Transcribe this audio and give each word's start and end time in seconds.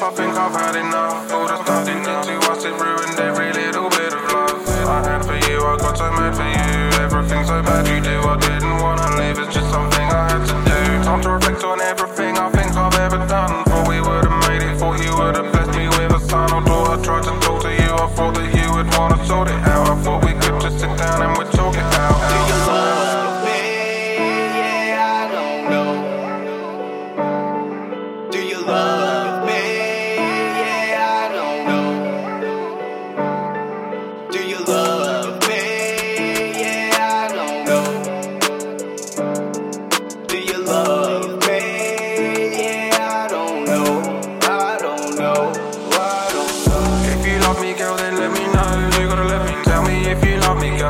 I 0.00 0.10
think 0.10 0.30
I've 0.38 0.54
had 0.54 0.76
enough. 0.76 1.32
All 1.32 1.48
the 1.48 1.58
stuff 1.64 1.84
that 1.84 2.26
you 2.30 2.38
watched 2.46 2.64
it 2.64 2.70
ruined 2.78 3.18
every 3.18 3.50
little 3.52 3.90
bit 3.90 4.14
of 4.14 4.22
love. 4.30 4.62
I 4.86 5.02
had 5.02 5.26
for 5.26 5.34
you, 5.34 5.58
I 5.58 5.76
got 5.76 5.98
so 5.98 6.08
mad 6.12 6.36
for 6.38 6.46
you. 6.46 7.02
Everything 7.02 7.44
so 7.44 7.60
bad 7.62 7.82
you 7.88 7.98
do, 8.00 8.22
I 8.22 8.36
didn't 8.38 8.78
wanna 8.78 9.18
leave. 9.18 9.38
It's 9.40 9.52
just 9.52 9.68
something 9.72 10.06
I 10.06 10.30
had 10.30 10.46
to 10.46 10.54
do. 10.70 11.02
Time 11.02 11.20
to 11.22 11.30
reflect 11.30 11.64
on 11.64 11.80
everything 11.80 12.38
I 12.38 12.48
think 12.50 12.76
I've 12.76 12.94
ever 12.94 13.26
done. 13.26 13.64
Thought 13.64 13.88
we 13.88 14.00
would've 14.00 14.38
made 14.46 14.62
it, 14.62 14.78
thought 14.78 15.02
you 15.02 15.10
would've 15.18 15.50
blessed 15.50 15.74
me 15.74 15.88
with 15.88 16.14
a 16.14 16.20
son 16.30 16.52
or 16.52 16.62
daughter. 16.62 17.02
Tried 17.02 17.24
to 17.24 17.34
talk 17.40 17.62
to 17.62 17.70
you, 17.74 17.90
I 17.90 18.06
thought 18.14 18.34
that 18.34 18.54
you. 18.54 18.67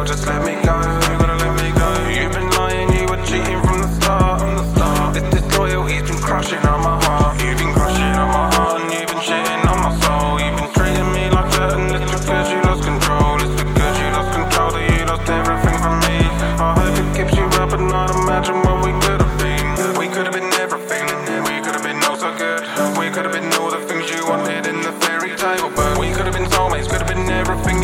just 0.08 0.26
let 0.26 0.40
me 0.40 0.56
go. 0.64 0.72
You 1.04 1.14
gotta 1.20 1.36
let 1.36 1.52
me 1.60 1.68
go. 1.76 1.88
You've 2.08 2.32
been 2.32 2.48
lying, 2.56 2.88
you 2.96 3.04
were 3.12 3.20
cheating 3.28 3.60
from 3.60 3.84
the 3.84 3.90
start. 4.00 4.40
From 4.40 4.56
the 4.56 4.64
start. 4.72 5.12
This 5.12 5.28
disloyalty's 5.36 6.00
been 6.08 6.16
crushing 6.16 6.64
on 6.64 6.80
my 6.80 6.96
heart. 7.04 7.36
You've 7.44 7.58
been 7.60 7.74
crushing 7.76 8.16
on 8.16 8.28
my 8.32 8.48
heart, 8.56 8.80
and 8.80 8.88
you've 8.88 9.04
been 9.04 9.20
shitting 9.20 9.62
on 9.68 9.78
my 9.84 9.92
soul. 10.00 10.40
You've 10.40 10.56
been 10.56 10.72
treating 10.72 11.12
me 11.12 11.28
like 11.28 11.50
that, 11.60 11.76
and 11.76 11.92
it's 11.92 12.08
because 12.08 12.48
you 12.48 12.56
lost 12.64 12.88
control. 12.88 13.36
It's 13.36 13.52
because 13.60 13.96
you 14.00 14.08
lost 14.16 14.32
control 14.32 14.70
that 14.72 14.84
you 14.96 15.04
lost 15.04 15.28
everything 15.28 15.76
from 15.76 15.96
me. 16.00 16.16
I 16.56 16.72
hope 16.72 16.96
it 16.96 17.08
keeps 17.12 17.36
you 17.36 17.44
up 17.60 17.68
but 17.68 17.84
not 17.84 18.08
imagine 18.08 18.64
what 18.64 18.80
we 18.80 18.96
could 19.04 19.20
have 19.20 19.36
been. 19.36 19.68
We 20.00 20.08
could 20.08 20.24
have 20.24 20.32
been 20.32 20.52
everything. 20.56 21.04
We 21.44 21.60
could 21.60 21.76
have 21.76 21.84
been 21.84 22.00
oh 22.08 22.16
so 22.16 22.32
good. 22.32 22.64
We 22.96 23.12
could 23.12 23.28
have 23.28 23.36
been 23.36 23.52
all 23.60 23.68
the 23.68 23.84
things 23.84 24.08
you 24.08 24.24
wanted 24.24 24.72
in 24.72 24.80
the 24.80 24.92
fairy 25.04 25.36
tale, 25.36 25.68
but 25.76 26.00
we 26.00 26.08
could 26.16 26.24
have 26.24 26.32
been 26.32 26.48
soulmates. 26.48 26.88
Could 26.88 27.04
have 27.04 27.12
been 27.12 27.28
everything 27.28 27.77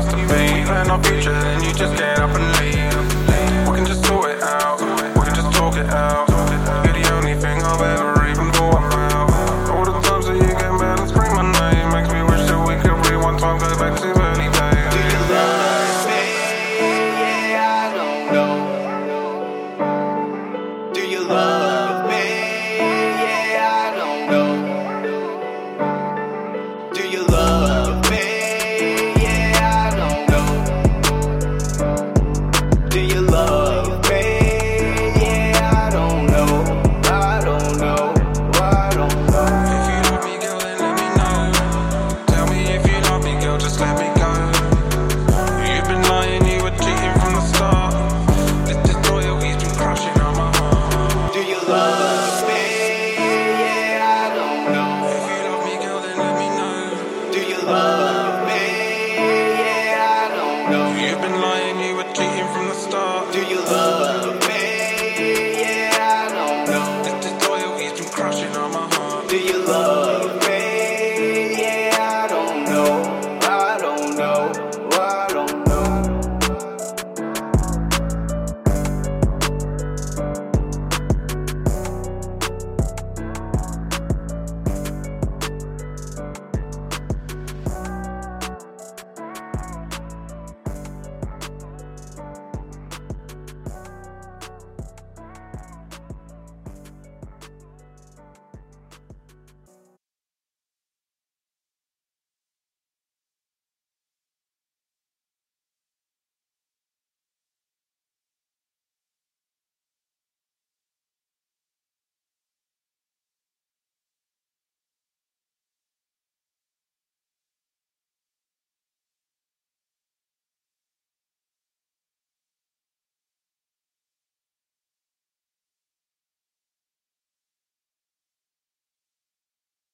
promise 0.00 0.12
to 0.12 0.34
me 0.34 0.62
and 0.62 0.88
no 0.88 0.98
future, 1.02 1.32
then 1.32 1.62
you 1.62 1.72
just 1.72 1.96
get 1.96 2.18
up 2.18 2.30
and 2.34 2.60
leave. 2.60 3.19
love 57.66 58.46
me. 58.46 59.16
Yeah, 59.16 60.28
I 60.28 60.36
don't 60.36 60.70
know. 60.70 61.00
You've 61.00 61.20
been 61.20 61.40
lying. 61.40 61.59